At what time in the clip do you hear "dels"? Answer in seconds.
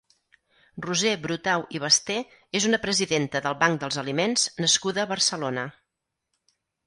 3.85-3.99